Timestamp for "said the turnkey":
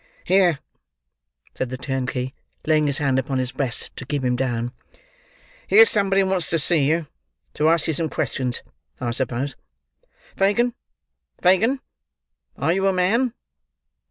1.53-2.33